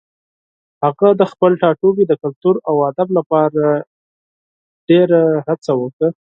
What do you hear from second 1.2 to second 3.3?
خپل ټاټوبي د کلتور او ادب